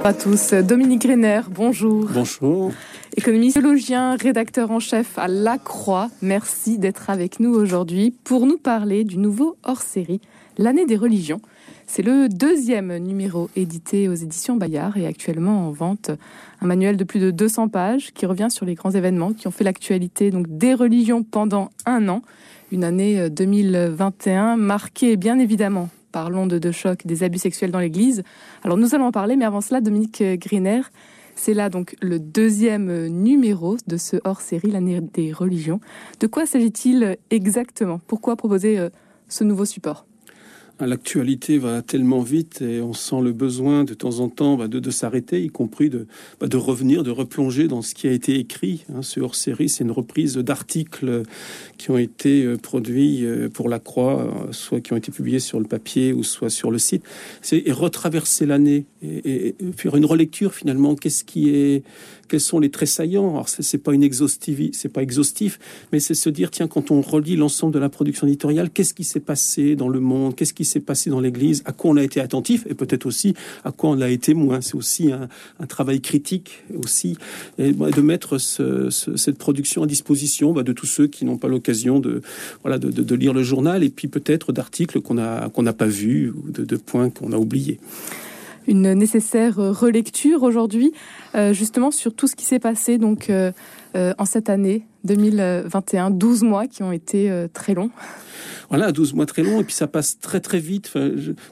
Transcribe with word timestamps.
Bonjour 0.00 0.16
à 0.16 0.22
tous. 0.22 0.54
Dominique 0.54 1.02
Greiner, 1.02 1.40
bonjour. 1.50 2.08
Bonjour. 2.14 2.70
Économiste, 3.16 3.58
rédacteur 4.22 4.70
en 4.70 4.78
chef 4.78 5.18
à 5.18 5.26
La 5.26 5.58
Croix. 5.58 6.08
Merci 6.22 6.78
d'être 6.78 7.10
avec 7.10 7.40
nous 7.40 7.52
aujourd'hui 7.52 8.14
pour 8.22 8.46
nous 8.46 8.58
parler 8.58 9.02
du 9.02 9.18
nouveau 9.18 9.56
hors-série, 9.64 10.20
L'année 10.56 10.86
des 10.86 10.94
religions. 10.94 11.40
C'est 11.88 12.02
le 12.02 12.28
deuxième 12.28 12.96
numéro 12.98 13.50
édité 13.56 14.08
aux 14.08 14.14
éditions 14.14 14.54
Bayard 14.54 14.96
et 14.96 15.06
actuellement 15.06 15.66
en 15.66 15.72
vente. 15.72 16.12
Un 16.60 16.66
manuel 16.66 16.96
de 16.96 17.02
plus 17.02 17.18
de 17.18 17.32
200 17.32 17.66
pages 17.66 18.12
qui 18.12 18.24
revient 18.24 18.52
sur 18.52 18.66
les 18.66 18.76
grands 18.76 18.92
événements 18.92 19.32
qui 19.32 19.48
ont 19.48 19.52
fait 19.52 19.64
l'actualité 19.64 20.30
donc 20.30 20.46
des 20.46 20.74
religions 20.74 21.24
pendant 21.24 21.70
un 21.86 22.08
an. 22.08 22.22
Une 22.70 22.84
année 22.84 23.28
2021 23.30 24.56
marquée 24.56 25.16
bien 25.16 25.40
évidemment 25.40 25.88
par 26.12 26.30
l'onde 26.30 26.54
de 26.54 26.72
choc 26.72 27.06
des 27.06 27.22
abus 27.22 27.38
sexuels 27.38 27.70
dans 27.70 27.80
l'Église. 27.80 28.22
Alors 28.62 28.76
nous 28.76 28.94
allons 28.94 29.06
en 29.06 29.12
parler, 29.12 29.36
mais 29.36 29.44
avant 29.44 29.60
cela, 29.60 29.80
Dominique 29.80 30.22
Griner, 30.22 30.82
c'est 31.38 31.54
là 31.54 31.70
donc 31.70 31.94
le 32.00 32.18
deuxième 32.18 33.06
numéro 33.06 33.76
de 33.86 33.96
ce 33.96 34.16
hors-série, 34.24 34.72
l'année 34.72 35.00
des 35.00 35.32
religions. 35.32 35.80
De 36.18 36.26
quoi 36.26 36.46
s'agit-il 36.46 37.16
exactement? 37.30 38.00
Pourquoi 38.08 38.34
proposer 38.34 38.78
euh, 38.78 38.90
ce 39.28 39.44
nouveau 39.44 39.64
support? 39.64 40.07
L'actualité 40.80 41.58
va 41.58 41.82
tellement 41.82 42.20
vite 42.20 42.62
et 42.62 42.80
on 42.80 42.92
sent 42.92 43.20
le 43.22 43.32
besoin 43.32 43.84
de 43.84 43.94
temps 43.94 44.20
en 44.20 44.28
temps 44.28 44.56
bah, 44.56 44.68
de, 44.68 44.78
de 44.78 44.90
s'arrêter, 44.90 45.42
y 45.42 45.48
compris 45.48 45.90
de, 45.90 46.06
bah, 46.40 46.46
de 46.46 46.56
revenir, 46.56 47.02
de 47.02 47.10
replonger 47.10 47.66
dans 47.66 47.82
ce 47.82 47.94
qui 47.94 48.06
a 48.06 48.12
été 48.12 48.38
écrit. 48.38 48.84
Hein, 48.94 49.02
ce 49.02 49.20
hors-série, 49.20 49.68
c'est 49.68 49.84
une 49.84 49.90
reprise 49.90 50.36
d'articles 50.36 51.22
qui 51.78 51.90
ont 51.90 51.98
été 51.98 52.44
euh, 52.44 52.56
produits 52.56 53.24
euh, 53.24 53.48
pour 53.48 53.68
la 53.68 53.78
Croix, 53.78 54.20
euh, 54.20 54.52
soit 54.52 54.80
qui 54.80 54.92
ont 54.92 54.96
été 54.96 55.10
publiés 55.10 55.40
sur 55.40 55.58
le 55.58 55.66
papier 55.66 56.12
ou 56.12 56.22
soit 56.22 56.50
sur 56.50 56.70
le 56.70 56.78
site. 56.78 57.02
C'est 57.42 57.62
et 57.66 57.72
retraverser 57.72 58.46
l'année 58.46 58.86
et, 59.02 59.48
et, 59.48 59.54
faire 59.76 59.96
une 59.96 60.06
relecture 60.06 60.54
finalement. 60.54 60.94
Qu'est-ce 60.94 61.24
qui 61.24 61.50
est, 61.50 61.82
quels 62.28 62.40
sont 62.40 62.60
les 62.60 62.70
traits 62.70 62.88
saillants. 62.88 63.30
Alors 63.30 63.48
c'est 63.48 63.78
pas 63.78 63.92
pas 64.92 65.02
exhaustif, 65.02 65.58
mais 65.92 66.00
c'est 66.00 66.14
se 66.14 66.30
dire 66.30 66.50
tiens 66.50 66.68
quand 66.68 66.90
on 66.90 67.00
relit 67.00 67.36
l'ensemble 67.36 67.74
de 67.74 67.78
la 67.78 67.88
production 67.88 68.26
éditoriale, 68.26 68.70
qu'est-ce 68.70 68.94
qui 68.94 69.04
s'est 69.04 69.20
passé 69.20 69.76
dans 69.76 69.88
le 69.88 70.00
monde, 70.00 70.34
qu'est-ce 70.36 70.54
qui 70.54 70.64
s'est 70.64 70.80
passé 70.80 71.10
dans 71.10 71.20
l'Église, 71.20 71.62
à 71.64 71.72
quoi 71.72 71.90
on 71.90 71.96
a 71.96 72.02
été 72.02 72.20
attentif? 72.20 72.66
Et 72.68 72.74
peut-être 72.74 73.06
aussi 73.06 73.34
à 73.64 73.72
quoi 73.72 73.90
on 73.90 74.00
a 74.00 74.08
été 74.08 74.34
moins? 74.34 74.60
C'est 74.60 74.74
aussi 74.74 75.10
un, 75.12 75.28
travail 75.66 76.00
critique 76.00 76.64
aussi 76.82 77.18
et 77.58 77.72
de 77.72 78.00
mettre 78.00 78.38
ce, 78.38 78.88
ce, 78.88 79.16
cette 79.16 79.36
production 79.36 79.82
à 79.82 79.86
disposition 79.86 80.52
bah, 80.52 80.62
de 80.62 80.72
tous 80.72 80.86
ceux 80.86 81.06
qui 81.06 81.26
n'ont 81.26 81.36
pas 81.36 81.48
l'occasion 81.48 82.00
de 82.00 82.22
voilà 82.62 82.78
de, 82.78 83.14
lire 83.14 83.34
le 83.34 83.42
journal 83.42 83.84
et 83.84 83.90
puis 83.90 84.08
peut-être 84.08 84.52
d'articles 84.52 85.00
qu'on 85.00 85.18
a 85.18 85.50
qu'on 85.50 85.62
n'a 85.62 85.72
pas 85.72 85.86
vus 85.86 86.30
ou 86.30 86.50
de 86.50 86.76
points 86.76 87.10
qu'on 87.10 87.32
a 87.32 87.36
oubliés 87.36 87.78
une 88.68 88.92
nécessaire 88.92 89.56
relecture 89.56 90.44
aujourd'hui, 90.44 90.92
euh, 91.34 91.52
justement 91.52 91.90
sur 91.90 92.14
tout 92.14 92.28
ce 92.28 92.36
qui 92.36 92.44
s'est 92.44 92.60
passé. 92.60 92.98
Donc 92.98 93.30
euh, 93.98 94.14
en 94.16 94.24
cette 94.24 94.48
année 94.48 94.86
2021, 95.04 96.10
12 96.10 96.42
mois 96.42 96.66
qui 96.68 96.82
ont 96.84 96.92
été 96.92 97.30
euh, 97.30 97.48
très 97.52 97.74
longs. 97.74 97.90
Voilà, 98.68 98.92
12 98.92 99.14
mois 99.14 99.26
très 99.26 99.42
longs, 99.42 99.60
et 99.60 99.64
puis 99.64 99.74
ça 99.74 99.86
passe 99.86 100.20
très 100.20 100.40
très 100.40 100.58
vite. 100.58 100.92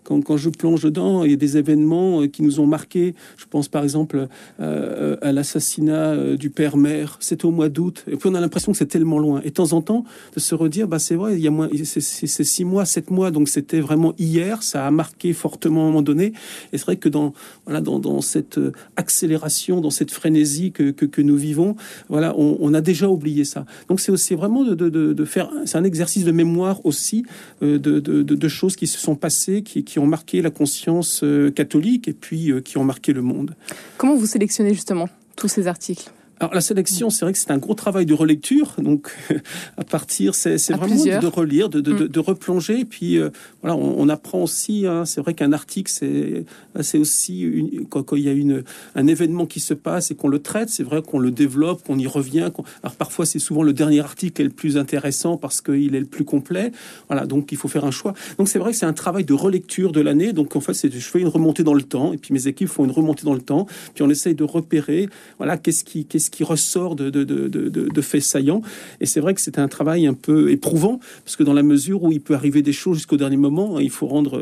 Quand, 0.05 0.37
je 0.37 0.51
plonge 0.51 0.83
dedans, 0.83 1.25
il 1.25 1.31
y 1.31 1.35
a 1.35 1.37
des 1.37 1.57
événements 1.57 2.23
euh, 2.23 2.27
qui 2.29 2.43
nous 2.43 2.61
ont 2.61 2.67
marqués. 2.67 3.15
Je 3.37 3.47
pense 3.47 3.69
par 3.69 3.83
exemple 3.83 4.29
à 4.59 5.33
l'assassinat 5.33 6.37
du 6.37 6.51
père-mère. 6.51 7.17
C'était 7.21 7.47
au 7.47 7.51
mois 7.51 7.69
d'août, 7.69 8.05
et 8.07 8.17
puis 8.17 8.29
on 8.29 8.35
a 8.35 8.41
l'impression 8.41 8.73
que 8.73 8.79
c'est 8.79 8.87
tellement 8.87 9.19
loin. 9.19 9.41
Et 9.45 9.49
de 9.49 9.55
temps 9.55 9.73
en 9.73 9.81
temps, 9.81 10.05
de 10.35 10.41
se 10.41 10.55
redire, 10.55 10.89
bah, 10.89 10.99
c'est 10.99 11.15
vrai, 11.15 11.35
il 11.35 11.41
y 11.41 11.49
a 11.49 11.51
moins, 11.51 11.69
c'est 11.85 12.01
six 12.45 12.65
mois, 12.65 12.85
sept 12.85 13.11
mois, 13.11 13.31
donc 13.31 13.49
c'était 13.49 13.81
vraiment 13.81 14.13
hier, 14.19 14.63
ça 14.63 14.87
a 14.87 14.91
marqué 14.91 15.33
fortement 15.33 15.81
à 15.81 15.85
un 15.85 15.87
moment 15.89 16.03
donné. 16.03 16.33
Et 16.73 16.79
c'est 16.79 16.85
vrai 16.85 16.97
que 16.97 17.09
dans, 17.09 17.33
voilà, 17.65 17.81
dans 17.81 18.21
cette 18.21 18.61
accélération, 18.97 19.81
dans 19.81 19.91
cette 19.91 20.11
frénésie 20.11 20.71
que, 20.73 20.91
que, 20.91 21.07
que 21.07 21.23
nous 21.23 21.37
vivons, 21.37 21.77
voilà, 22.09 22.36
on, 22.37 22.75
a 22.75 22.81
déjà 22.81 23.09
oublié 23.09 23.45
ça. 23.45 23.65
Donc 23.89 24.01
c'est 24.01 24.13
aussi 24.13 24.35
vraiment 24.35 24.65
de, 24.65 25.25
faire, 25.25 25.51
c'est 25.65 25.79
un 25.79 25.85
exercice 25.85 26.25
de 26.25 26.33
mémoire 26.33 26.85
aussi 26.85 27.25
euh, 27.63 27.79
de, 27.79 28.49
choses 28.49 28.77
qui 28.77 28.87
se 28.87 28.99
sont 28.99 29.17
passées, 29.17 29.63
qui, 29.63 29.85
qui 29.85 29.99
ont 29.99 30.07
marqué 30.07 30.41
la 30.41 30.51
conscience 30.51 31.23
euh, 31.25 31.51
catholique 31.51 32.09
et 32.09 32.13
puis 32.13 32.51
euh, 32.51 32.61
qui 32.61 32.79
ont 32.79 32.85
marqué 32.85 33.13
le 33.13 33.23
monde. 33.23 33.55
Comment 33.97 34.15
vous 34.15 34.27
sélectionnez 34.27 34.73
justement 34.73 35.09
tous 35.37 35.49
ces 35.49 35.67
articles? 35.67 36.11
Alors 36.39 36.53
la 36.53 36.61
sélection, 36.61 37.09
c'est 37.09 37.25
vrai 37.25 37.33
que 37.33 37.39
c'est 37.39 37.51
un 37.51 37.57
gros 37.57 37.75
travail 37.75 38.05
de 38.05 38.13
relecture. 38.13 38.75
Donc 38.79 39.11
à 39.79 39.85
partir, 39.85 40.35
c'est 40.35 40.57
vraiment 40.69 40.87
plusieurs. 40.87 41.23
de 41.23 41.27
relire, 41.27 41.69
de, 41.71 41.81
de, 41.81 41.93
mm. 41.93 41.99
de, 41.99 42.07
de 42.09 42.21
replonger. 42.21 42.81
Et 42.81 42.85
puis 42.85 43.17
euh, 43.17 43.31
voilà, 43.63 43.77
on, 43.77 44.01
on, 44.01 44.09
apprend 44.11 44.43
aussi. 44.43 44.87
Hein, 44.87 45.07
c'est 45.07 45.23
vrai 45.23 45.33
qu'un 45.33 45.53
article, 45.53 45.91
c'est 45.91 46.45
c'est 46.83 46.99
aussi 46.99 47.41
une, 47.41 47.87
quand, 47.87 48.03
quand, 48.03 48.17
il 48.17 48.25
y 48.25 48.29
a 48.29 48.33
une 48.33 48.65
un 48.95 49.07
événement 49.07 49.47
qui 49.47 49.61
se 49.61 49.73
passe 49.73 50.11
et 50.11 50.15
qu'on 50.15 50.29
le 50.29 50.41
traite, 50.41 50.69
c'est 50.69 50.83
vrai 50.83 51.01
qu'on 51.01 51.19
le 51.19 51.31
développe, 51.31 51.83
qu'on 51.85 51.99
y 51.99 52.07
revient. 52.07 52.51
Qu 52.55 52.63
Alors 52.83 52.97
parfois, 52.97 53.25
c'est 53.25 53.39
souvent 53.39 53.63
le 53.63 53.73
dernier 53.73 54.01
article 54.01 54.35
qui 54.35 54.43
est 54.43 54.47
le 54.47 54.51
plus 54.51 54.77
intéressant 54.77 55.39
parce 55.39 55.63
qu'il 55.63 55.95
est 55.95 56.01
le 56.01 56.07
plus 56.07 56.25
complet. 56.25 56.71
Voilà, 57.09 57.25
donc 57.25 57.51
il 57.51 57.57
faut 57.57 57.69
faire 57.69 57.87
un 57.87 57.91
choix. 57.91 58.13
Donc 58.37 58.49
c'est 58.51 58.59
vrai 58.59 58.73
que 58.73 58.77
c'est 58.77 58.87
un 58.87 58.93
travail 58.93 59.25
de 59.25 59.35
relecture 59.35 59.91
de 59.91 60.03
l'année. 60.03 60.35
Donc 60.35 60.55
en 60.55 60.61
fait, 60.61 60.75
c'est 60.75 60.93
je 60.93 60.99
fais 60.99 61.21
une 61.21 61.29
remontée 61.29 61.65
dans 61.65 61.75
le 61.75 61.83
temps 61.83 62.13
et 62.13 62.19
puis 62.19 62.35
mes 62.35 62.47
équipes 62.47 62.69
font 62.69 62.85
une 62.85 62.91
remontée 62.91 63.25
dans 63.25 63.35
le 63.35 63.41
temps. 63.41 63.67
Puis 63.95 64.03
on 64.03 64.11
essaye 64.11 64.35
de 64.35 64.45
repérer. 64.45 65.09
Voilà, 65.39 65.57
qu'est-ce 65.57 65.83
qui 65.83 66.05
qu'est-ce 66.05 66.26
qui 66.31 66.45
ressort 66.45 66.97
de, 66.97 67.11
de, 67.11 67.25
de, 67.25 68.01
faits 68.01 68.23
saillants. 68.23 68.63
Et 69.01 69.07
c'est 69.07 69.21
vrai 69.21 69.35
que 69.35 69.41
c'est 69.41 69.59
un 69.59 69.69
travail 69.69 70.07
un 70.07 70.15
peu 70.15 70.51
éprouvant, 70.51 71.01
parce 71.25 71.37
que 71.37 71.43
dans 71.43 71.55
la 71.55 71.63
mesure 71.63 72.03
où 72.03 72.13
il 72.13 72.21
peut 72.21 72.35
arriver 72.35 72.63
des 72.63 72.73
choses 72.73 72.99
jusqu'au 72.99 73.17
dernier 73.17 73.37
moment, 73.37 73.81
il 73.81 73.91
faut 73.91 74.07
rendre, 74.07 74.41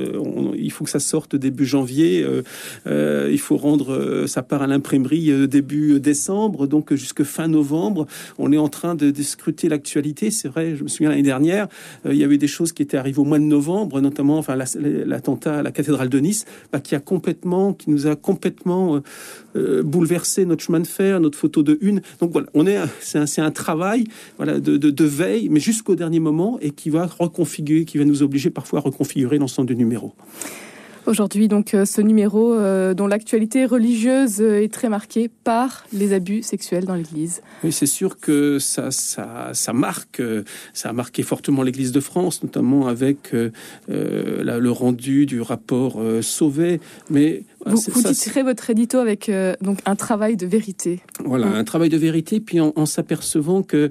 il 0.57 0.71
faut 0.71 0.85
que 0.85 0.91
ça 0.91 1.01
sorte 1.01 1.37
début 1.37 1.67
janvier, 1.67 2.23
euh, 2.23 2.43
euh, 2.87 3.29
il 3.31 3.39
faut 3.39 3.57
rendre 3.57 3.93
euh, 3.93 4.27
ça 4.27 4.43
part 4.43 4.63
à 4.63 4.67
l'imprimerie 4.67 5.31
euh, 5.31 5.47
début 5.47 6.01
décembre, 6.01 6.67
donc 6.67 6.95
jusque 6.95 7.23
fin 7.23 7.49
novembre, 7.49 8.07
on 8.39 8.53
est 8.53 8.59
en 8.59 8.69
train 8.69 8.95
de, 8.95 9.13
scruter 9.23 9.69
l'actualité. 9.69 10.31
C'est 10.31 10.49
vrai, 10.49 10.77
je 10.77 10.83
me 10.83 10.89
souviens 10.89 11.11
l'année 11.11 11.23
dernière, 11.23 11.69
euh, 12.07 12.13
il 12.13 12.19
y 12.19 12.25
avait 12.25 12.39
des 12.39 12.47
choses 12.47 12.73
qui 12.73 12.83
étaient 12.83 12.97
arrivées 12.97 13.21
au 13.21 13.25
mois 13.25 13.39
de 13.39 13.45
novembre, 13.45 14.01
notamment 14.01 14.39
enfin 14.39 14.57
l'attentat 14.57 15.59
à 15.59 15.63
la 15.63 15.71
cathédrale 15.71 16.09
de 16.09 16.19
Nice, 16.19 16.45
bah, 16.73 16.81
qui 16.81 16.95
a 16.95 17.01
complètement, 17.01 17.73
qui 17.73 17.91
nous 17.91 18.07
a 18.07 18.17
complètement 18.17 19.01
euh, 19.57 19.83
bouleversé 19.83 20.45
notre 20.45 20.65
chemin 20.65 20.81
de 20.81 20.87
fer, 20.87 21.21
notre 21.21 21.39
photo 21.39 21.63
de 21.63 21.74
Donc 22.21 22.33
voilà, 22.33 22.49
on 22.55 22.67
est, 22.67 22.79
c'est 23.01 23.41
un, 23.41 23.51
travail 23.51 24.05
voilà, 24.37 24.61
de, 24.61 24.77
de, 24.77 24.91
de 24.91 25.05
veille, 25.05 25.49
mais 25.49 25.61
jusqu'au 25.61 25.95
dernier 25.95 26.21
moment, 26.21 26.59
et 26.61 26.71
qui 26.71 26.91
va 26.91 27.07
reconfigurer, 27.07 27.85
qui 27.85 27.99
va 27.99 28.05
nous 28.05 28.23
obliger 28.23 28.51
parfois 28.51 28.81
à 28.81 28.83
reconfigurer 28.83 29.39
l'ensemble 29.39 29.69
du 29.69 29.77
numéro. 29.77 30.15
Aujourd'hui, 31.07 31.49
donc, 31.49 31.75
euh, 31.75 31.85
ce 31.85 32.01
numéro 32.01 32.55
euh, 32.55 32.95
dont 32.95 33.07
l'actualité 33.07 33.67
religieuse 33.67 34.41
euh, 34.41 34.63
est 34.63 34.73
très 34.73 34.89
marquée 34.89 35.31
par 35.45 35.85
les 35.93 36.15
abus 36.15 36.43
sexuels 36.43 36.87
dans 36.87 36.95
l'Église. 36.95 37.43
Oui, 37.63 37.73
c'est 37.73 37.85
sûr 37.87 38.19
que 38.19 38.59
ça, 38.59 38.91
ça, 38.91 39.51
ça 39.53 39.73
marque, 39.75 40.23
ça 40.73 40.89
a 40.89 40.93
marqué 40.95 41.23
fortement 41.23 41.63
l'Église 41.63 41.93
de 41.93 42.01
France, 42.01 42.43
notamment 42.43 42.87
avec 42.87 43.35
euh, 43.35 43.51
la, 43.89 44.59
le 44.59 44.71
rendu 44.71 45.27
du 45.27 45.43
rapport 45.43 45.97
euh, 45.99 46.23
Sauvé. 46.23 46.81
Mais 47.11 47.43
vous, 47.67 47.77
vous 47.77 48.03
titrez 48.03 48.43
votre 48.43 48.71
édito 48.71 48.99
avec 48.99 49.31
donc 49.61 49.79
un 49.85 49.97
travail 49.97 50.37
de 50.37 50.47
vérité. 50.47 51.01
Voilà, 51.25 51.47
mmh. 51.47 51.55
un 51.55 51.65
travail 51.65 51.89
de 51.91 51.99
vérité, 51.99 52.41
puis 52.41 52.61
en, 52.61 52.73
en 52.77 52.87
s'apercevant 52.87 53.63
que 53.63 53.91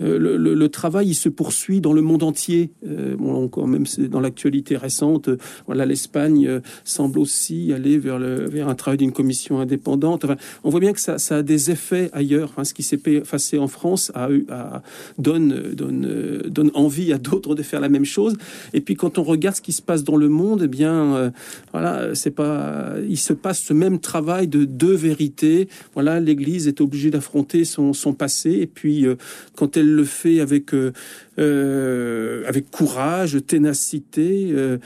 le, 0.00 0.36
le, 0.36 0.68
travail 0.68 1.08
il 1.08 1.14
se 1.14 1.28
poursuit 1.28 1.80
dans 1.80 1.92
le 1.92 2.02
monde 2.02 2.22
entier. 2.22 2.70
Euh, 2.86 3.16
bon, 3.16 3.48
quand 3.48 3.66
même, 3.66 3.84
dans 4.10 4.20
l'actualité 4.20 4.76
récente. 4.76 5.28
Euh, 5.28 5.38
voilà, 5.66 5.86
l'Espagne 5.86 6.46
euh, 6.46 6.60
semble 6.84 7.18
aussi 7.18 7.72
aller 7.72 7.98
vers, 7.98 8.18
le, 8.18 8.48
un 8.66 8.74
travail 8.74 8.98
d'une 8.98 9.12
commission 9.12 9.60
indépendante. 9.60 10.24
Enfin, 10.24 10.36
on 10.64 10.70
voit 10.70 10.80
bien 10.80 10.92
que 10.92 11.00
ça, 11.00 11.16
a 11.30 11.42
des 11.42 11.70
effets 11.70 12.10
ailleurs. 12.12 12.52
Hein, 12.56 12.64
ce 12.64 12.74
qui 12.74 12.82
s'est 12.82 12.98
passé 12.98 13.58
en 13.58 13.68
France 13.68 14.10
a, 14.14 14.28
a, 14.50 14.82
donne, 15.18 15.72
donne, 15.74 16.70
envie 16.74 17.12
à 17.12 17.18
d'autres 17.18 17.54
de 17.54 17.62
faire 17.62 17.80
la 17.80 17.88
même 17.88 18.04
chose. 18.04 18.36
Et 18.72 18.80
puis, 18.80 18.94
quand 18.94 19.18
on 19.18 19.22
regarde 19.22 19.56
ce 19.56 19.60
qui 19.60 19.72
se 19.72 19.82
passe 19.82 20.04
dans 20.04 20.16
le 20.16 20.28
monde, 20.28 20.62
eh 20.64 20.68
bien, 20.68 21.14
euh, 21.14 21.30
voilà, 21.72 22.14
c'est 22.14 22.30
pas, 22.30 22.94
il 23.08 23.18
se 23.18 23.32
passe 23.32 23.60
ce 23.60 23.72
même 23.72 23.98
travail 23.98 24.48
de 24.48 24.64
deux 24.64 24.94
vérités. 24.94 25.68
Voilà, 25.94 26.20
l'Église 26.20 26.68
est 26.68 26.80
obligée 26.80 27.10
d'affronter 27.10 27.64
son, 27.64 27.92
passé. 28.16 28.50
Et 28.52 28.66
puis, 28.66 29.06
euh, 29.06 29.16
quand 29.54 29.76
elle 29.76 29.85
elle 29.86 29.94
le 29.94 30.04
fait 30.04 30.40
avec 30.40 30.74
euh, 30.74 30.92
euh, 31.38 32.44
avec 32.46 32.70
courage, 32.70 33.38
ténacité, 33.46 34.50
euh, 34.52 34.78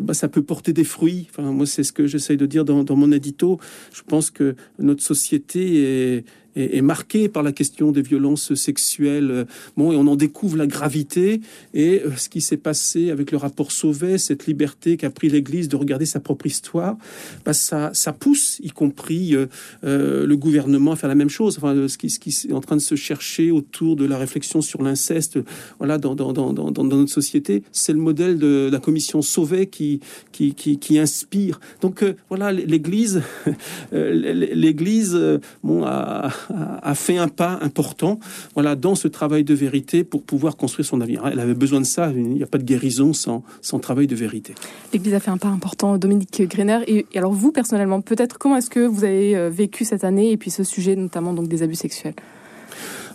bah, 0.00 0.14
ça 0.14 0.28
peut 0.28 0.42
porter 0.42 0.72
des 0.72 0.84
fruits. 0.84 1.26
Enfin, 1.30 1.50
moi, 1.50 1.66
c'est 1.66 1.82
ce 1.82 1.92
que 1.92 2.06
j'essaye 2.06 2.36
de 2.36 2.46
dire 2.46 2.64
dans, 2.64 2.84
dans 2.84 2.96
mon 2.96 3.12
édito. 3.12 3.58
Je 3.92 4.02
pense 4.02 4.30
que 4.30 4.54
notre 4.78 5.02
société 5.02 6.16
est 6.16 6.24
est, 6.56 6.80
marqué 6.82 7.28
par 7.28 7.42
la 7.42 7.52
question 7.52 7.92
des 7.92 8.02
violences 8.02 8.54
sexuelles. 8.54 9.46
Bon, 9.76 9.92
et 9.92 9.96
on 9.96 10.06
en 10.06 10.16
découvre 10.16 10.56
la 10.56 10.66
gravité 10.66 11.40
et 11.72 12.02
ce 12.16 12.28
qui 12.28 12.40
s'est 12.40 12.56
passé 12.56 13.10
avec 13.10 13.30
le 13.30 13.38
rapport 13.38 13.72
Sauvet, 13.72 14.18
cette 14.18 14.46
liberté 14.46 14.96
qu'a 14.96 15.10
pris 15.10 15.28
l'Église 15.28 15.68
de 15.68 15.76
regarder 15.76 16.06
sa 16.06 16.20
propre 16.20 16.46
histoire, 16.46 16.96
bah, 17.44 17.52
ça, 17.52 17.90
ça 17.92 18.12
pousse, 18.12 18.60
y 18.62 18.70
compris 18.70 19.36
le 19.82 20.34
gouvernement, 20.34 20.92
à 20.92 20.96
faire 20.96 21.08
la 21.08 21.14
même 21.14 21.30
chose. 21.30 21.58
Enfin, 21.58 21.88
ce 21.88 21.98
qui, 21.98 22.10
ce 22.10 22.18
qui 22.18 22.30
est 22.48 22.52
en 22.52 22.60
train 22.60 22.76
de 22.76 22.80
se 22.80 22.94
chercher 22.94 23.50
autour 23.50 23.96
de 23.96 24.04
la 24.04 24.18
réflexion 24.18 24.60
sur 24.60 24.82
l'inceste, 24.82 25.38
voilà, 25.78 25.98
dans, 25.98 26.14
dans, 26.14 26.32
dans, 26.32 26.52
dans, 26.52 26.84
notre 26.84 27.12
société, 27.12 27.62
c'est 27.72 27.92
le 27.92 27.98
modèle 27.98 28.38
de 28.38 28.68
la 28.70 28.78
commission 28.78 29.22
Sauvet 29.22 29.66
qui, 29.66 30.00
qui, 30.32 30.54
qui, 30.54 30.78
qui 30.78 30.98
inspire. 30.98 31.60
Donc 31.80 32.02
euh, 32.02 32.14
voilà, 32.28 32.52
l'Église, 32.52 33.22
euh, 33.92 34.32
l'Église, 34.54 35.14
euh, 35.14 35.38
bon, 35.62 35.84
a, 35.84 36.30
a, 36.50 36.94
fait 36.94 37.16
un 37.16 37.28
pas 37.28 37.58
important, 37.62 38.18
voilà, 38.54 38.76
dans 38.76 38.94
ce 38.94 39.08
travail 39.08 39.44
de 39.44 39.54
vérité 39.54 40.04
pour 40.04 40.22
pouvoir 40.22 40.56
construire 40.56 40.86
son 40.86 41.00
avenir. 41.00 41.22
Elle 41.30 41.40
avait 41.40 41.54
besoin 41.54 41.80
de 41.80 41.86
ça. 41.86 42.10
Il 42.14 42.22
n'y 42.22 42.42
a 42.42 42.46
pas 42.46 42.58
de 42.58 42.64
guérison 42.64 43.12
sans, 43.12 43.42
sans 43.62 43.78
travail 43.78 44.06
de 44.06 44.16
vérité. 44.16 44.54
L'Église 44.92 45.14
a 45.14 45.20
fait 45.20 45.30
un 45.30 45.38
pas 45.38 45.48
important, 45.48 45.98
Dominique 45.98 46.42
Greiner. 46.42 46.80
Et, 46.86 47.06
alors 47.16 47.32
vous 47.32 47.52
personnellement, 47.52 48.00
peut-être 48.00 48.38
comment 48.38 48.56
est-ce 48.56 48.70
que 48.70 48.80
vous 48.80 49.04
avez 49.04 49.48
vécu 49.50 49.84
cette 49.84 50.04
année 50.04 50.32
et 50.32 50.36
puis 50.36 50.50
ce 50.50 50.64
sujet 50.64 50.96
notamment 50.96 51.32
donc 51.32 51.48
des 51.48 51.62
abus 51.62 51.76
sexuels? 51.76 52.14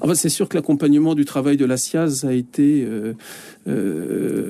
Enfin, 0.01 0.15
c'est 0.15 0.29
sûr 0.29 0.47
que 0.47 0.55
l'accompagnement 0.55 1.13
du 1.13 1.25
travail 1.25 1.57
de 1.57 1.65
la 1.65 1.77
SIAZ 1.77 2.25
a 2.25 2.33
été 2.33 2.83
euh, 2.83 3.13
euh, 3.67 4.48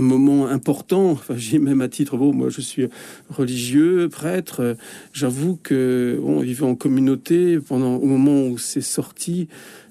un 0.00 0.02
moment 0.02 0.48
important. 0.48 1.10
Enfin, 1.10 1.34
j'ai 1.36 1.58
même 1.58 1.80
à 1.80 1.88
titre, 1.88 2.16
bon, 2.16 2.32
moi 2.32 2.48
je 2.48 2.60
suis 2.60 2.88
religieux, 3.28 4.08
prêtre. 4.10 4.76
J'avoue 5.12 5.58
que 5.62 6.18
on 6.24 6.40
vivait 6.40 6.66
en 6.66 6.74
communauté 6.74 7.58
pendant 7.60 7.96
au 7.96 8.06
moment 8.06 8.46
où 8.46 8.58
c'est 8.58 8.80
sorti 8.80 9.48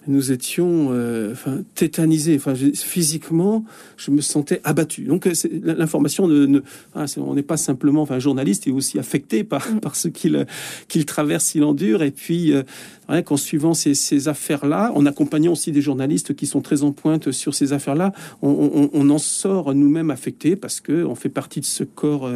nous 0.09 0.31
étions 0.31 0.89
euh, 0.91 1.31
enfin, 1.31 1.59
tétanisés. 1.75 2.35
Enfin, 2.35 2.53
physiquement, 2.55 3.63
je 3.95 4.11
me 4.11 4.21
sentais 4.21 4.59
abattu. 4.63 5.03
Donc, 5.03 5.27
euh, 5.27 5.33
l'information 5.63 6.27
ne, 6.27 6.61
ah, 6.95 7.05
on 7.17 7.35
n'est 7.35 7.43
pas 7.43 7.57
simplement, 7.57 8.01
enfin, 8.01 8.19
journaliste 8.19 8.67
est 8.67 8.71
aussi 8.71 8.99
affecté 8.99 9.43
par, 9.43 9.71
mm. 9.71 9.79
par 9.79 9.95
ce 9.95 10.07
qu'il 10.07 10.45
qu'il 10.87 11.05
traverse, 11.05 11.55
il 11.55 11.63
endure. 11.63 12.03
Et 12.03 12.11
puis, 12.11 12.53
euh, 12.53 12.63
qu'en 13.23 13.37
suivant 13.37 13.73
ces, 13.73 13.93
ces 13.93 14.27
affaires-là, 14.27 14.91
en 14.95 15.05
accompagnant 15.05 15.53
aussi 15.53 15.71
des 15.71 15.81
journalistes 15.81 16.35
qui 16.35 16.47
sont 16.47 16.61
très 16.61 16.83
en 16.83 16.91
pointe 16.91 17.31
sur 17.31 17.53
ces 17.53 17.73
affaires-là, 17.73 18.11
on, 18.41 18.89
on, 18.93 19.09
en 19.09 19.17
sort 19.17 19.73
nous-mêmes 19.73 20.11
affectés 20.11 20.55
parce 20.55 20.79
que 20.79 21.03
on 21.03 21.15
fait 21.15 21.29
partie 21.29 21.59
de 21.59 21.65
ce 21.65 21.83
corps, 21.83 22.29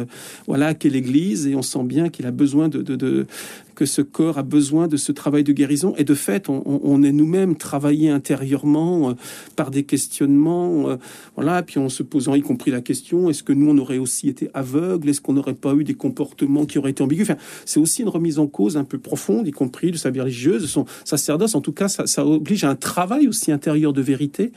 voilà, 0.46 0.74
qu'est 0.74 0.88
l'Église, 0.88 1.46
et 1.46 1.54
on 1.54 1.62
sent 1.62 1.84
bien 1.84 2.08
qu'il 2.08 2.26
a 2.26 2.32
besoin 2.32 2.68
de, 2.68 2.82
de, 2.82 2.96
de, 2.96 3.26
que 3.74 3.86
ce 3.86 4.02
corps 4.02 4.38
a 4.38 4.42
besoin 4.42 4.88
de 4.88 4.96
ce 4.96 5.12
travail 5.12 5.44
de 5.44 5.52
guérison. 5.52 5.94
Et 5.96 6.04
de 6.04 6.14
fait, 6.14 6.48
on, 6.48 7.02
est 7.02 7.12
nous-mêmes 7.12 7.56
travaillés 7.56 8.08
intérieurement 8.08 9.10
euh, 9.10 9.14
par 9.56 9.70
des 9.70 9.84
questionnements, 9.84 10.88
euh, 10.88 10.96
voilà, 11.34 11.62
puis 11.62 11.78
en 11.78 11.88
se 11.88 12.02
posant 12.02 12.34
y 12.34 12.42
compris 12.42 12.70
la 12.70 12.80
question 12.80 13.28
est-ce 13.28 13.42
que 13.42 13.52
nous 13.52 13.70
on 13.70 13.78
aurait 13.78 13.98
aussi 13.98 14.28
été 14.28 14.50
aveugles? 14.54 15.08
Est-ce 15.08 15.20
qu'on 15.20 15.34
n'aurait 15.34 15.54
pas 15.54 15.74
eu 15.74 15.84
des 15.84 15.94
comportements 15.94 16.66
qui 16.66 16.78
auraient 16.78 16.92
été 16.92 17.02
ambigus? 17.02 17.28
Enfin, 17.28 17.38
c'est 17.64 17.80
aussi 17.80 18.02
une 18.02 18.08
remise 18.08 18.38
en 18.38 18.46
cause 18.46 18.76
un 18.76 18.84
peu 18.84 18.98
profonde, 18.98 19.46
y 19.46 19.50
compris 19.50 19.90
de 19.90 19.96
sa 19.96 20.10
vie 20.10 20.20
religieuse, 20.20 20.62
de 20.62 20.66
son 20.66 20.86
sacerdoce. 21.04 21.54
En 21.54 21.60
tout 21.60 21.72
cas, 21.72 21.88
ça, 21.88 22.24
oblige 22.24 22.64
à 22.64 22.70
un 22.70 22.76
travail 22.76 23.28
aussi 23.28 23.52
intérieur 23.52 23.92
de 23.92 24.00
vérité 24.00 24.52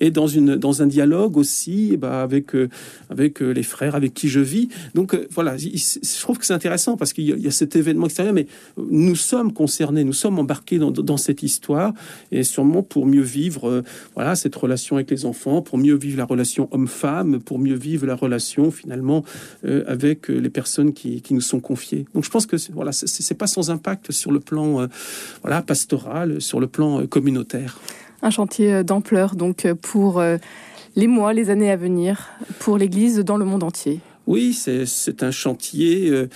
et 0.00 0.10
dans 0.10 0.26
une 0.26 0.56
dans 0.56 0.82
un 0.82 0.86
dialogue 0.86 1.36
aussi 1.36 1.96
bah, 1.96 2.22
avec 2.22 2.54
euh, 2.54 2.68
avec 3.10 3.40
les 3.40 3.62
frères 3.62 3.94
avec 3.94 4.14
qui 4.14 4.28
je 4.28 4.40
vis. 4.40 4.68
Donc 4.94 5.16
voilà, 5.30 5.56
je 5.56 6.20
trouve 6.20 6.38
que 6.38 6.46
c'est 6.46 6.54
intéressant 6.54 6.96
parce 6.96 7.12
qu'il 7.12 7.24
y, 7.24 7.46
a 7.46 7.50
cet 7.50 7.76
événement 7.76 8.06
extérieur, 8.06 8.34
mais 8.34 8.46
nous 8.76 9.16
sommes 9.16 9.52
concernés, 9.52 10.04
nous 10.04 10.12
sommes 10.12 10.38
embarqués 10.38 10.78
dans, 10.78 11.16
cette 11.16 11.42
histoire, 11.42 11.92
et 12.30 12.42
sûrement 12.42 12.82
pour 12.82 13.06
mieux 13.06 13.22
vivre 13.22 13.68
euh, 13.68 13.82
voilà, 14.14 14.34
cette 14.34 14.54
relation 14.56 14.96
avec 14.96 15.10
les 15.10 15.26
enfants, 15.26 15.62
pour 15.62 15.78
mieux 15.78 15.94
vivre 15.94 16.18
la 16.18 16.24
relation 16.24 16.68
homme-femme, 16.72 17.40
pour 17.40 17.58
mieux 17.58 17.74
vivre 17.74 18.06
la 18.06 18.14
relation 18.14 18.70
finalement 18.70 19.24
euh, 19.64 19.84
avec 19.86 20.30
euh, 20.30 20.38
les 20.38 20.50
personnes 20.50 20.92
qui, 20.92 21.22
nous 21.30 21.40
sont 21.40 21.60
confiées. 21.60 22.04
Donc 22.14 22.24
je 22.24 22.30
pense 22.30 22.44
que 22.44 22.56
voilà, 22.72 22.92
c'est 22.92 23.34
pas 23.34 23.46
sans 23.46 23.70
impact 23.70 24.12
sur 24.12 24.32
le 24.32 24.40
plan 24.40 24.86
voilà, 25.40 25.62
pastoral, 25.62 26.42
sur 26.42 26.60
le 26.60 26.66
plan 26.66 27.06
communautaire. 27.06 27.80
Un 28.20 28.28
chantier 28.28 28.84
d'ampleur 28.84 29.34
donc 29.34 29.66
pour 29.80 30.22
les 30.94 31.06
mois, 31.06 31.32
les 31.32 31.48
années 31.48 31.70
à 31.70 31.76
venir, 31.76 32.28
pour 32.58 32.76
l'Église 32.76 33.18
dans 33.20 33.38
le 33.38 33.46
monde 33.46 33.62
entier. 33.62 34.00
Oui, 34.28 34.52
c'est 34.52 35.22
un 35.22 35.30
chantier, 35.32 36.08
euh, 36.10 36.28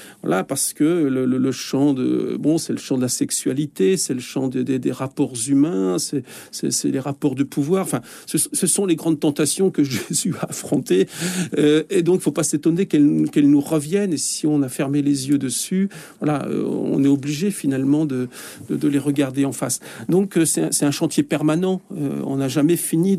parce 0.49 0.73
que 0.73 0.85
le, 0.85 1.25
le, 1.25 1.53
champ 1.53 1.95
de 1.95 2.37
bon, 2.39 2.59
c'est 2.59 2.73
le 2.73 2.79
champ 2.79 2.97
de 2.97 3.03
la 3.03 3.09
sexualité, 3.09 3.97
c'est 3.97 4.15
le 4.15 4.21
champ 4.21 4.49
de, 4.49 4.63
des 4.63 4.93
rapports 4.93 5.35
humains, 5.49 5.97
c'est 5.99 6.85
les 6.85 7.01
rapports 7.01 7.37
de 7.37 7.45
pouvoir. 7.45 7.85
Enfin, 7.85 8.01
ce, 8.27 8.67
sont 8.67 8.87
les 8.87 8.97
grandes 8.97 9.21
tentations 9.21 9.71
que 9.71 9.85
Jésus 10.11 10.35
a 10.41 10.51
affrontées, 10.51 11.07
euh, 11.59 11.85
et 11.89 12.03
donc 12.03 12.17
il 12.17 12.23
faut 12.23 12.33
pas 12.33 12.43
s'étonner 12.43 12.87
qu'elles 12.87 13.51
nous 13.51 13.61
reviennent. 13.61 14.13
Et 14.13 14.19
si 14.19 14.47
on 14.49 14.63
a 14.63 14.69
fermé 14.69 15.01
les 15.01 15.29
yeux 15.29 15.39
dessus, 15.39 15.89
voilà, 16.21 16.45
euh, 16.47 16.65
on 16.65 17.05
est 17.05 17.09
obligé 17.09 17.53
finalement 17.53 18.05
de, 18.05 18.29
les 18.69 18.99
regarder 18.99 19.45
en 19.45 19.53
face. 19.53 19.79
Donc 20.09 20.39
c'est 20.45 20.85
un, 20.85 20.91
chantier 20.91 21.23
permanent. 21.23 21.83
on 21.91 22.37
n'a 22.37 22.49
jamais 22.49 22.77
fini 22.77 23.17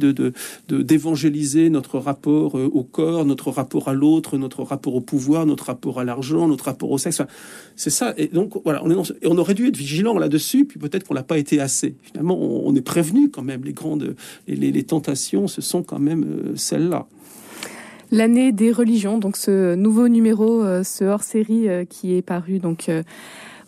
d'évangéliser 0.70 1.70
notre 1.70 2.00
rapport 2.00 2.56
au 2.56 2.84
corps, 2.84 3.24
notre 3.24 3.52
rapport 3.52 3.88
à 3.88 3.94
l'autre, 3.94 4.38
notre 4.38 4.57
rapport 4.64 4.96
au 4.96 5.02
pouvoir, 5.02 5.46
notre 5.46 5.66
rapport 5.66 6.00
à 6.00 6.04
l'argent, 6.04 6.48
notre 6.48 6.66
rapport 6.66 6.92
au 6.92 6.98
sexe. 6.98 7.22
c'est 7.76 7.90
ça. 7.90 8.14
Et 8.18 8.28
donc, 8.28 8.54
voilà, 8.64 8.84
on 8.84 9.38
aurait 9.38 9.54
dû 9.54 9.68
être 9.68 9.78
vigilant 9.78 10.18
là-dessus, 10.18 10.66
puis 10.66 10.80
peut-être 10.80 11.06
qu'on 11.06 11.14
l'a 11.14 11.24
pas 11.24 11.38
été 11.38 11.60
assez. 11.60 11.96
Finalement, 12.04 12.38
on, 12.38 12.76
est 12.76 12.82
prévenu 12.82 13.30
quand 13.30 13.44
même. 13.44 13.64
Les 13.64 13.74
grandes, 13.74 14.16
les, 14.48 14.72
les, 14.72 14.84
tentations, 14.84 15.48
ce 15.48 15.62
sont 15.62 15.84
quand 15.84 16.00
même 16.00 16.24
euh, 16.24 16.56
celles-là. 16.56 17.08
L'année 18.12 18.52
des 18.52 18.72
religions, 18.72 19.18
donc 19.18 19.36
ce 19.36 19.76
nouveau 19.76 20.08
numéro, 20.08 20.64
euh, 20.64 20.84
ce 20.84 21.04
hors-série 21.04 21.68
euh, 21.68 21.84
qui 21.86 22.16
est 22.16 22.22
paru 22.22 22.60
donc 22.60 22.90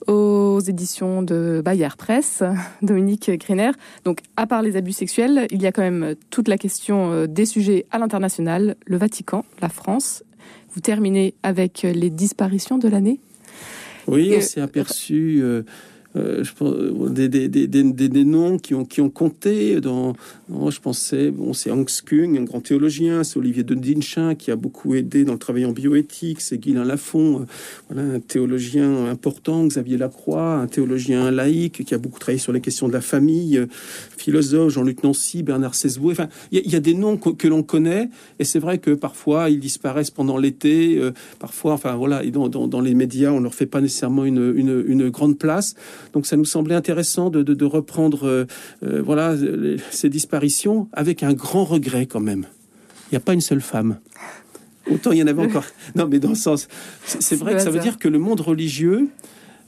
aux 0.08 0.60
éditions 0.62 1.22
de 1.22 1.62
Bayard 1.64 1.98
Presse, 1.98 2.42
Dominique 2.82 3.30
Griner. 3.32 3.72
Donc, 4.06 4.20
à 4.38 4.48
part 4.48 4.62
les 4.62 4.76
abus 4.76 4.94
sexuels, 4.94 5.46
il 5.52 5.62
y 5.62 5.68
a 5.68 5.72
quand 5.72 5.82
même 5.82 6.16
toute 6.30 6.48
la 6.48 6.58
question 6.58 7.26
des 7.26 7.46
sujets 7.46 7.86
à 7.92 8.00
l'international, 8.00 8.76
le 8.86 8.98
Vatican, 8.98 9.44
la 9.62 9.70
France 9.70 10.24
vous 10.74 10.82
terminez 10.82 11.36
avec 11.44 11.84
les 11.84 12.10
disparitions 12.10 12.78
de 12.78 12.88
l'année. 12.88 13.20
Oui, 14.08 14.34
on 14.38 14.42
s'est 14.42 14.62
aperçu 14.62 15.40
euh, 15.42 15.64
euh, 16.16 16.44
je 16.44 16.54
pense, 16.54 16.74
euh, 16.74 17.10
des, 17.10 18.24
noms 18.24 18.58
qui 18.58 18.74
ont, 18.74 18.84
qui 18.84 19.00
ont 19.00 19.12
compté. 19.12 19.80
Dans, 19.80 20.16
je 20.50 20.80
pensais, 20.80 21.30
bon, 21.30 21.54
c'est 21.54 21.70
Hans 21.70 21.86
Kung, 22.04 22.36
un 22.36 22.44
grand 22.44 22.62
théologien, 22.62 23.24
c'est 23.24 23.38
Olivier 23.38 23.64
de 23.64 23.76
Dinchin 23.76 24.34
qui 24.34 24.50
a 24.50 24.56
beaucoup 24.56 24.96
aidé 24.96 25.24
dans 25.24 25.34
le 25.34 25.40
travail 25.40 25.66
en 25.66 25.72
bioéthique, 25.72 26.42
c'est 26.42 26.58
Guylain 26.58 26.84
Lafont, 26.84 27.42
euh, 27.42 27.46
voilà, 27.90 28.14
un 28.14 28.20
théologien 28.20 29.06
important, 29.06 29.68
Xavier 29.68 29.98
Lacroix, 29.98 30.56
un 30.56 30.66
théologien 30.66 31.30
laïque 31.30 31.86
qui 31.86 31.94
a 31.94 32.00
beaucoup 32.00 32.18
travaillé 32.18 32.40
sur 32.40 32.54
les 32.54 32.62
questions 32.62 32.88
de 32.88 32.94
la 32.94 33.02
famille, 33.02 33.64
philosophe, 34.18 34.74
Jean-Luc 34.74 35.04
Nancy, 35.04 35.44
Bernard 35.44 35.76
Sesboué. 35.76 36.14
Enfin, 36.14 36.30
il 36.52 36.72
y, 36.72 36.76
a 36.76 36.80
des 36.80 36.96
noms 36.96 37.18
que, 37.18 37.48
l'on 37.48 37.62
connaît, 37.62 38.10
et 38.40 38.46
c'est 38.46 38.60
vrai 38.60 38.80
que 38.80 38.92
parfois 38.92 39.52
ils 39.52 39.60
disparaissent 39.60 40.12
pendant 40.12 40.38
l'été, 40.38 41.00
parfois, 41.38 41.74
enfin 41.74 41.96
voilà, 41.96 42.24
et 42.24 42.32
dans, 42.32 42.82
les 42.82 42.96
médias, 42.96 43.32
on 43.32 43.40
leur 43.40 43.54
fait 43.54 43.68
pas 43.68 43.82
nécessairement 43.82 44.26
une, 44.26 44.54
une 44.88 45.10
grande 45.10 45.38
place. 45.38 45.76
Donc 46.14 46.26
ça 46.26 46.38
nous 46.38 46.46
semblait 46.46 46.76
intéressant 46.76 47.30
de, 47.30 47.66
reprendre 47.66 48.28
euh, 48.28 48.46
euh, 48.84 49.02
voilà 49.02 49.36
ces 49.92 50.10
disparitions 50.10 50.88
avec 50.94 51.24
un 51.24 51.34
grand 51.34 51.66
regret 51.66 52.06
quand 52.06 52.20
même. 52.20 52.46
Il 53.08 53.16
n'y 53.16 53.18
a 53.18 53.22
pas 53.22 53.34
une 53.34 53.42
seule 53.42 53.62
femme. 53.62 54.00
Autant 54.90 55.12
il 55.12 55.20
y 55.20 55.24
en 55.24 55.28
avait 55.28 55.42
encore. 55.42 55.66
Non, 55.96 56.08
mais 56.08 56.20
dans 56.20 56.30
le 56.30 56.36
sens, 56.36 56.68
c'est 57.06 57.36
vrai 57.36 57.54
que 57.54 57.62
ça 57.62 57.70
veut 57.70 57.80
dire 57.80 57.98
que 57.98 58.08
le 58.08 58.20
monde 58.20 58.42
religieux 58.42 59.10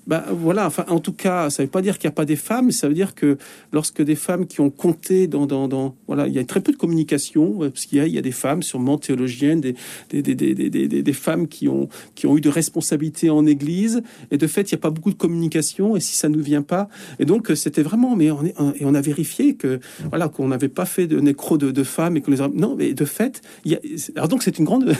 ben, 0.08 0.24
voilà, 0.31 0.65
enfin, 0.65 0.86
en 0.88 1.00
tout 1.00 1.13
cas, 1.13 1.50
ça 1.50 1.62
ne 1.62 1.67
veut 1.67 1.72
pas 1.72 1.81
dire 1.81 2.00
qu'il 2.00 2.08
n'y 2.08 2.13
a 2.13 2.15
pas 2.15 2.25
des 2.25 2.36
femmes, 2.36 2.72
ça 2.72 2.88
veut 2.88 2.93
dire 2.93 3.13
que 3.13 3.38
lorsque 3.72 4.01
des 4.01 4.15
femmes 4.15 4.48
qui 4.48 4.60
ont 4.60 4.70
compté 4.70 5.27
dans, 5.27 5.46
dans, 5.46 5.67
dans 5.67 5.96
voilà, 6.08 6.27
il 6.27 6.34
y 6.34 6.39
a 6.39 6.43
très 6.43 6.60
peu 6.60 6.72
de 6.72 6.77
communication, 6.77 7.63
euh, 7.63 7.70
parce 7.70 7.86
qu'il 7.86 8.05
y 8.05 8.17
a, 8.17 8.22
des 8.22 8.31
femmes, 8.31 8.63
sûrement 8.63 8.98
théologiennes, 8.98 9.62
des, 9.62 9.75
des, 10.10 10.22
des, 10.22 10.36
des, 10.36 10.88
des, 10.88 11.13
femmes 11.13 11.48
qui 11.48 11.67
ont, 11.67 11.88
qui 12.15 12.25
ont 12.25 12.36
eu 12.36 12.41
de 12.41 12.50
responsabilités 12.50 13.29
en 13.29 13.46
Église, 13.46 14.01
et 14.31 14.38
de 14.38 14.48
fait, 14.48 14.72
il 14.72 14.75
n'y 14.75 14.79
a 14.79 14.81
pas 14.81 14.89
beaucoup 14.89 15.12
de 15.12 15.17
communication, 15.17 15.96
et 15.96 16.00
si 16.00 16.15
ça 16.15 16.29
ne 16.29 16.36
nous 16.36 16.43
vient 16.43 16.63
pas, 16.63 16.89
et 17.20 17.25
donc 17.25 17.51
c'était 17.55 17.84
vraiment, 17.84 18.15
mais 18.15 18.31
on, 18.31 18.43
est, 18.43 18.55
et 18.79 18.86
on 18.86 18.96
a 18.96 19.01
vérifié 19.01 19.55
que, 19.55 19.79
voilà, 20.10 20.29
qu'on 20.29 20.48
n'avait 20.48 20.70
pas 20.70 20.86
fait 20.86 21.05
de 21.05 21.20
nécro 21.20 21.58
de, 21.58 21.72
de 21.72 21.84
femmes, 21.84 22.17
et 22.17 22.22
que 22.22 22.31
les 22.31 22.41
non, 22.53 22.75
mais 22.75 22.93
de 22.93 23.05
fait, 23.05 23.41
il 23.65 23.72
y 23.72 23.75
a, 23.75 23.79
alors 24.15 24.27
donc 24.27 24.41
c'est 24.41 24.58
une 24.58 24.65
grande, 24.65 24.96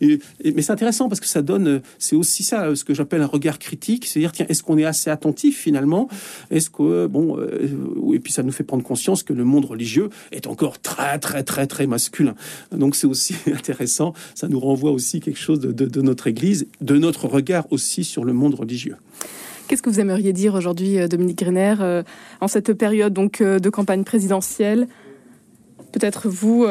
mais 0.00 0.62
c'est 0.62 0.72
intéressant 0.72 1.08
parce 1.08 1.20
que 1.20 1.26
ça 1.26 1.42
donne, 1.42 1.82
c'est 1.98 2.16
aussi 2.16 2.42
ça, 2.42 2.74
ce 2.74 2.84
que 2.84 2.94
j'appelle 2.94 3.22
un 3.22 3.26
regard 3.26 3.58
critique, 3.58 4.06
c'est-à-dire, 4.06 4.32
tiens, 4.32 4.46
est-ce 4.48 4.62
qu'on 4.62 4.78
est 4.78 4.84
assez 4.84 5.10
attentif 5.10 5.58
finalement? 5.58 6.08
Est-ce 6.50 6.70
que, 6.70 7.06
bon, 7.06 7.38
euh, 7.38 8.14
et 8.14 8.18
puis 8.20 8.32
ça 8.32 8.42
nous 8.42 8.52
fait 8.52 8.64
prendre 8.64 8.82
conscience 8.82 9.22
que 9.22 9.32
le 9.32 9.44
monde 9.44 9.64
religieux 9.64 10.10
est 10.32 10.46
encore 10.46 10.80
très, 10.80 11.18
très, 11.18 11.42
très, 11.42 11.66
très 11.66 11.86
masculin. 11.86 12.34
Donc 12.72 12.96
c'est 12.96 13.06
aussi 13.06 13.34
intéressant, 13.46 14.14
ça 14.34 14.48
nous 14.48 14.60
renvoie 14.60 14.90
aussi 14.90 15.20
quelque 15.20 15.38
chose 15.38 15.60
de, 15.60 16.00
notre 16.00 16.26
Église, 16.26 16.66
de 16.80 16.96
notre 16.96 17.26
regard 17.26 17.70
aussi 17.72 18.04
sur 18.04 18.24
le 18.24 18.32
monde 18.32 18.54
religieux. 18.54 18.96
Qu'est-ce 19.68 19.82
que 19.82 19.90
vous 19.90 20.00
aimeriez 20.00 20.32
dire 20.32 20.54
aujourd'hui, 20.54 20.96
Dominique 21.08 21.38
Griner, 21.38 22.02
en 22.40 22.48
cette 22.48 22.72
période 22.72 23.12
donc 23.12 23.40
de 23.40 23.70
campagne 23.70 24.02
présidentielle? 24.02 24.88
Peut-être 25.92 26.28
vous, 26.28 26.66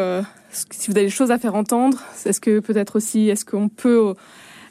si 0.51 0.89
vous 0.89 0.97
avez 0.97 1.05
des 1.05 1.11
choses 1.11 1.31
à 1.31 1.37
faire 1.37 1.55
entendre, 1.55 1.99
est-ce 2.25 2.41
que 2.41 2.59
peut-être 2.59 2.95
aussi, 2.95 3.29
est-ce 3.29 3.45
qu'on 3.45 3.69
peut 3.69 4.13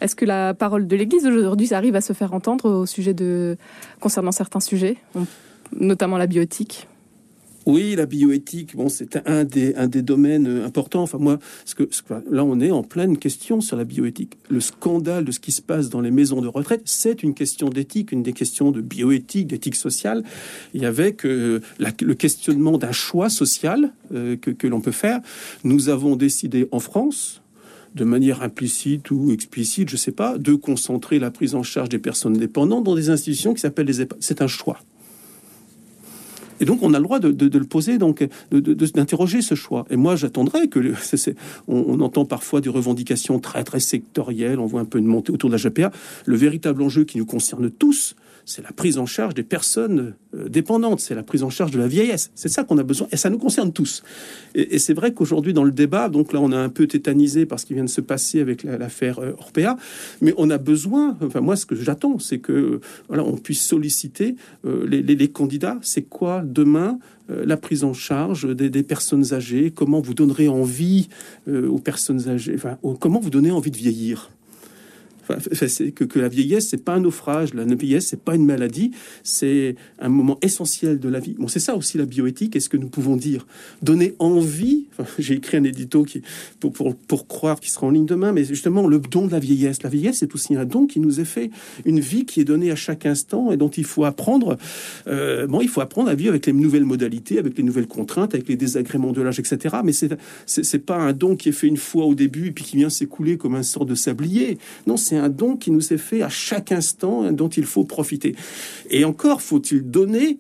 est-ce 0.01 0.15
que 0.15 0.25
la 0.25 0.55
parole 0.55 0.87
de 0.87 0.97
l'Église 0.97 1.27
aujourd'hui 1.27 1.75
arrive 1.75 1.97
à 1.97 2.01
se 2.01 2.13
faire 2.13 2.33
entendre 2.33 2.71
au 2.71 2.87
sujet 2.87 3.15
de 3.15 3.57
concernant 4.01 4.31
certains 4.31 4.61
sujets, 4.61 4.97
notamment 5.73 6.19
la 6.19 6.27
bioéthique? 6.27 6.87
Oui, 7.69 7.95
la 7.97 8.07
bioéthique, 8.07 8.75
bon, 8.75 8.89
c'est 8.89 9.21
un 9.29 9.45
des, 9.45 9.75
un 9.75 9.89
des 9.89 10.01
domaines 10.01 10.63
importants. 10.65 11.03
Enfin, 11.03 11.19
moi, 11.19 11.39
ce 11.67 11.75
que, 11.75 11.85
là, 12.31 12.43
on 12.43 12.61
est 12.61 12.71
en 12.71 12.83
pleine 12.83 13.19
question 13.19 13.61
sur 13.61 13.77
la 13.77 13.85
bioéthique. 13.85 14.39
Le 14.49 14.61
scandale 14.61 15.27
de 15.27 15.33
ce 15.33 15.39
qui 15.39 15.53
se 15.53 15.61
passe 15.61 15.91
dans 15.91 16.01
les 16.01 16.11
maisons 16.11 16.41
de 16.41 16.49
retraite, 16.49 16.81
c'est 16.87 17.23
une 17.23 17.35
question 17.35 17.69
d'éthique, 17.69 18.11
une 18.11 18.23
des 18.23 18.33
questions 18.33 18.71
de 18.71 18.81
bioéthique, 18.81 19.49
d'éthique 19.49 19.75
sociale, 19.75 20.25
et 20.73 20.87
avec 20.87 21.27
euh, 21.27 21.61
le 21.79 22.15
questionnement 22.15 22.79
d'un 22.79 22.93
choix 22.93 23.29
social 23.29 23.93
euh, 24.15 24.37
que, 24.37 24.51
que 24.51 24.67
l'on 24.67 24.81
peut 24.81 24.91
faire. 24.91 25.21
Nous 25.63 25.91
avons 25.91 26.17
décidé 26.17 26.69
en 26.73 26.81
France, 26.81 27.43
de 27.95 28.05
manière 28.05 28.43
implicite 28.43 29.11
ou 29.11 29.31
explicite, 29.31 29.91
je 29.91 29.97
ne 29.97 29.99
sais 29.99 30.13
pas, 30.13 30.39
de 30.39 30.55
concentrer 30.55 31.19
la 31.19 31.31
prise 31.31 31.55
en 31.55 31.63
charge 31.63 31.91
des 31.91 31.99
personnes 31.99 32.39
dépendantes 32.39 32.85
dans 32.85 32.95
des 32.95 33.11
institutions 33.11 33.53
qui 33.53 33.61
s'appellent 33.61 33.87
les 33.87 34.01
EHPAD. 34.01 34.17
C'est 34.21 34.41
un 34.41 34.47
choix. 34.47 34.79
Et 36.61 36.65
donc, 36.65 36.83
on 36.83 36.95
a 36.95 36.99
le 36.99 37.05
droit 37.05 37.19
de, 37.19 37.59
le 37.59 37.65
poser, 37.65 37.99
donc 37.99 38.27
d'interroger 38.51 39.43
ce 39.43 39.55
choix. 39.55 39.87
Et 39.91 39.97
moi, 39.97 40.17
j'attendrai 40.17 40.69
que 40.69 40.93
on, 41.69 42.01
entend 42.01 42.25
parfois 42.25 42.61
des 42.61 42.69
revendications 42.69 43.39
très 43.39 43.65
très 43.65 43.81
sectorielles. 43.81 44.59
On 44.59 44.67
voit 44.67 44.81
un 44.81 44.85
peu 44.85 44.99
une 44.99 45.07
montée 45.07 45.33
autour 45.33 45.51
de 45.51 45.57
la 45.57 45.63
GPA. 45.63 45.91
Le 46.27 46.37
véritable 46.37 46.83
enjeu 46.83 47.05
qui 47.05 47.19
nous 47.19 47.27
concerne 47.27 47.71
tous, 47.71 48.17
c'est 48.49 48.63
la 48.63 48.73
prise 48.73 48.97
en 48.97 49.05
charge 49.05 49.35
des 49.35 49.43
personnes 49.43 50.15
euh, 50.35 50.49
dépendantes, 50.49 51.01
c'est 51.01 51.15
la 51.15 51.23
prise 51.23 51.43
en 51.43 51.51
charge 51.51 51.71
de 51.71 51.79
la 51.79 51.87
vieillesse. 51.87 52.31
C'est 52.35 52.49
ça 52.49 52.65
qu'on 52.65 52.79
a 52.79 52.83
besoin, 52.83 53.07
et 53.13 53.17
ça 53.19 53.29
nous 53.29 53.37
concerne 53.37 53.73
tous. 53.73 54.03
Et, 54.55 54.79
c'est 54.79 54.95
vrai 54.95 55.13
qu'aujourd'hui, 55.13 55.53
dans 55.53 55.65
le 55.65 55.71
débat, 55.71 56.09
donc 56.09 56.33
là, 56.33 56.41
on 56.41 56.51
a 56.51 56.57
un 56.57 56.71
peu 56.71 56.87
tétanisé 56.87 57.45
par 57.45 57.61
ce 57.61 57.67
qui 57.67 57.75
vient 57.75 57.85
de 57.85 57.91
se 57.91 58.01
passer 58.01 58.41
avec 58.41 58.63
l'affaire 58.63 59.19
euh, 59.19 59.33
Orpea, 59.39 59.77
mais 60.23 60.33
on 60.39 60.49
a 60.49 60.57
besoin, 60.57 61.19
enfin 61.23 61.43
moi, 61.43 61.57
ce 61.57 61.67
que 61.67 61.77
j'attends, 61.77 62.19
c'est 62.19 62.39
que 62.39 62.81
voilà, 63.09 63.23
on 63.23 63.37
puisse 63.37 63.61
solliciter 63.61 64.37
euh, 64.65 64.87
les, 64.87 65.29
candidats. 65.29 65.79
C'est 65.83 66.03
quoi 66.03 66.43
demain 66.45 66.99
la 67.29 67.59
prise 67.59 67.85
en 67.85 67.93
charge 67.93 68.57
des, 68.57 68.83
personnes 68.83 69.35
âgées? 69.35 69.71
Comment 69.71 70.01
vous 70.01 70.15
donnerez 70.15 70.49
envie 70.49 71.11
aux 71.47 71.79
personnes 71.79 72.27
âgées 72.31 72.55
Enfin, 72.55 72.79
comment 72.99 73.21
vous 73.21 73.29
donnez 73.29 73.51
envie 73.51 73.71
de 73.71 73.77
vieillir? 73.77 74.31
Que, 75.29 76.05
que, 76.05 76.19
la 76.19 76.29
vieillesse, 76.29 76.69
c'est 76.69 76.85
pas 76.85 76.95
un 76.95 77.01
naufrage, 77.01 77.55
la 77.55 77.65
vieillesse, 77.65 78.07
c'est 78.07 78.21
pas 78.21 78.35
une 78.35 78.45
maladie, 78.45 78.93
c'est 79.23 79.77
un 79.99 80.09
moment 80.09 80.39
essentiel 80.43 80.99
de 80.99 81.09
la 81.09 81.21
vie. 81.21 81.37
Bon, 81.39 81.49
c'est 81.49 81.61
ça 81.61 81.77
aussi 81.77 81.99
la 81.99 82.07
bioéthique. 82.07 82.57
Est-ce 82.57 82.69
que 82.69 82.77
nous 82.77 82.89
pouvons 82.89 83.17
dire 83.17 83.47
donner 83.83 84.15
envie 84.19 84.87
J'ai 85.19 85.35
écrit 85.35 85.57
un 85.57 85.65
édito 85.65 86.03
qui 86.05 86.23
pour, 86.61 86.73
pour, 86.73 87.27
croire 87.27 87.61
qu'il 87.61 87.71
sera 87.71 87.87
en 87.87 87.91
ligne 87.91 88.07
demain, 88.07 88.33
mais 88.33 88.45
justement 88.45 88.87
le 88.87 88.99
don 88.99 89.27
de 89.27 89.33
la 89.33 89.39
vieillesse. 89.39 89.83
La 89.83 89.91
vieillesse, 89.91 90.19
c'est 90.19 90.35
aussi 90.35 90.57
un 90.57 90.65
don 90.65 90.87
qui 90.87 91.01
nous 91.01 91.21
est 91.21 91.25
fait, 91.25 91.51
une 91.85 92.01
vie 92.01 92.25
qui 92.25 92.41
est 92.41 92.45
donnée 92.45 92.71
à 92.71 92.77
chaque 92.77 93.07
instant 93.07 93.53
et 93.53 93.57
dont 93.57 93.69
il 93.69 93.85
faut 93.85 94.05
apprendre. 94.05 94.57
Euh, 95.07 95.47
bon, 95.47 95.61
il 95.61 95.69
faut 95.69 95.81
apprendre 95.81 96.09
à 96.09 96.15
vivre 96.15 96.31
avec 96.31 96.47
les 96.47 96.53
nouvelles 96.53 96.85
modalités, 96.85 97.39
avec 97.39 97.57
les 97.57 97.65
nouvelles 97.65 97.87
contraintes, 97.87 98.35
avec 98.35 98.49
les 98.49 98.57
désagréments 98.57 99.13
de 99.13 99.23
l'âge, 99.23 99.39
etc. 99.39 99.77
Mais 99.85 99.93
c'est 99.93 100.17
c'est 100.47 100.85
pas 100.85 100.97
un 100.97 101.13
don 101.13 101.37
qui 101.37 101.51
est 101.51 101.53
fait 101.53 101.67
une 101.67 101.77
fois 101.77 102.05
au 102.05 102.15
début 102.15 102.49
et 102.49 102.51
puis 102.51 102.65
qui 102.65 102.77
vient 102.77 102.91
s'écouler 102.91 103.37
comme 103.37 103.55
un 103.55 103.63
sort 103.63 103.87
de 103.87 103.95
sablier. 103.95 104.59
Non, 104.87 104.97
c'est 104.97 105.18
un 105.19 105.29
don 105.29 105.57
qui 105.57 105.71
nous 105.71 105.93
est 105.93 105.99
fait 105.99 106.23
à 106.23 106.29
chaque 106.29 106.73
instant 106.73 107.33
dont 107.33 107.49
il 107.49 107.65
faut 107.65 107.85
profiter. 107.85 108.35
Et 108.91 109.05
encore 109.05 109.43
faut-il 109.43 109.83
donner 109.91 110.39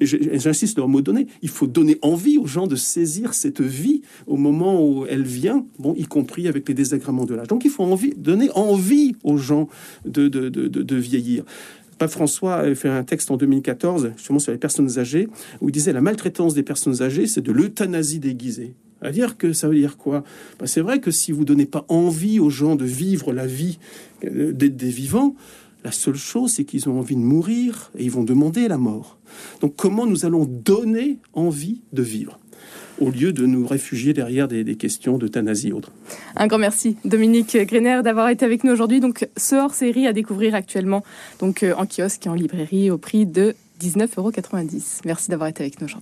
j'insiste 0.00 0.78
le 0.78 0.86
mot 0.86 1.00
donner, 1.00 1.26
il 1.42 1.48
faut 1.48 1.66
donner 1.66 1.98
envie 2.02 2.38
aux 2.38 2.46
gens 2.46 2.66
de 2.66 2.76
saisir 2.76 3.34
cette 3.34 3.60
vie 3.60 4.02
au 4.26 4.36
moment 4.36 4.84
où 4.86 5.06
elle 5.06 5.22
vient, 5.22 5.64
bon, 5.78 5.94
y 5.96 6.04
compris 6.04 6.48
avec 6.48 6.68
les 6.68 6.74
désagréments 6.74 7.24
de 7.24 7.34
l'âge. 7.34 7.48
Donc 7.48 7.64
il 7.64 7.70
faut 7.70 7.84
envie, 7.84 8.12
donner 8.16 8.50
envie 8.54 9.16
aux 9.24 9.36
gens 9.36 9.68
de, 10.04 10.28
de, 10.28 10.48
de, 10.48 10.68
de 10.68 10.96
vieillir. 10.96 11.44
Pape 11.98 12.10
François 12.10 12.54
avait 12.54 12.74
fait 12.74 12.88
un 12.88 13.04
texte 13.04 13.30
en 13.30 13.36
2014, 13.36 14.12
justement 14.16 14.38
sur 14.38 14.52
les 14.52 14.58
personnes 14.58 14.98
âgées, 14.98 15.28
où 15.60 15.68
il 15.68 15.72
disait 15.72 15.92
la 15.92 16.00
maltraitance 16.00 16.54
des 16.54 16.62
personnes 16.62 17.02
âgées, 17.02 17.26
c'est 17.26 17.42
de 17.42 17.52
l'euthanasie 17.52 18.20
déguisée. 18.20 18.74
À 19.02 19.10
dire 19.10 19.36
que 19.36 19.52
ça 19.52 19.68
veut 19.68 19.76
dire 19.76 19.96
quoi? 19.96 20.24
Bah, 20.58 20.66
C'est 20.66 20.80
vrai 20.80 21.00
que 21.00 21.10
si 21.10 21.32
vous 21.32 21.44
donnez 21.44 21.66
pas 21.66 21.84
envie 21.88 22.38
aux 22.38 22.50
gens 22.50 22.76
de 22.76 22.84
vivre 22.84 23.32
la 23.32 23.46
vie 23.46 23.78
euh, 24.24 24.52
des, 24.52 24.68
des 24.68 24.90
vivants, 24.90 25.34
la 25.84 25.92
seule 25.92 26.16
chose, 26.16 26.52
c'est 26.52 26.64
qu'ils 26.64 26.88
ont 26.88 26.98
envie 26.98 27.16
de 27.16 27.20
mourir 27.20 27.90
et 27.96 28.04
ils 28.04 28.10
vont 28.10 28.24
demander 28.24 28.68
la 28.68 28.78
mort. 28.78 29.18
Donc 29.60 29.76
comment 29.76 30.06
nous 30.06 30.26
allons 30.26 30.44
donner 30.44 31.18
envie 31.32 31.80
de 31.92 32.02
vivre 32.02 32.38
au 33.00 33.10
lieu 33.10 33.32
de 33.32 33.46
nous 33.46 33.66
réfugier 33.66 34.12
derrière 34.12 34.46
des, 34.46 34.62
des 34.62 34.76
questions 34.76 35.16
d'euthanasie 35.18 35.68
et 35.68 35.72
autres? 35.72 35.90
Un 36.36 36.46
grand 36.46 36.58
merci, 36.58 36.96
Dominique 37.04 37.56
Grener, 37.56 38.02
d'avoir 38.04 38.28
été 38.28 38.44
avec 38.44 38.62
nous 38.62 38.72
aujourd'hui. 38.72 39.00
Donc, 39.00 39.26
ce 39.36 39.56
hors-série 39.56 40.06
à 40.06 40.12
découvrir 40.12 40.54
actuellement 40.54 41.02
donc, 41.38 41.62
euh, 41.62 41.74
en 41.76 41.86
kiosque 41.86 42.26
et 42.26 42.28
en 42.28 42.34
librairie 42.34 42.90
au 42.90 42.98
prix 42.98 43.24
de 43.24 43.54
19,90 43.80 44.18
euros. 44.18 44.32
Merci 45.06 45.30
d'avoir 45.30 45.48
été 45.48 45.62
avec 45.62 45.80
nous 45.80 45.86
aujourd'hui. 45.86 45.98